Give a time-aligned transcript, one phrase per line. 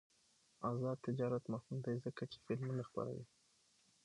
[0.71, 3.25] آزاد تجارت مهم دی ځکه چې فلمونه خپروي.